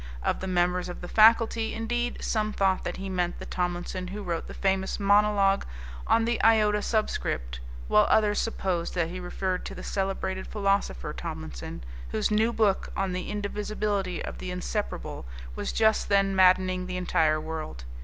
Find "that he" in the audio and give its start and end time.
2.85-3.07, 8.95-9.19